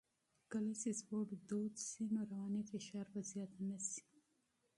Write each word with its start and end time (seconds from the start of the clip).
کله 0.51 0.71
نا 0.71 0.75
کله 0.75 0.79
چې 0.81 0.89
سپورت 0.99 1.29
دود 1.49 1.75
شي، 1.87 2.03
رواني 2.31 2.61
فشار 2.71 3.05
به 3.13 3.21
زیات 3.31 3.51
نه 3.69 3.77
شي. 3.89 4.03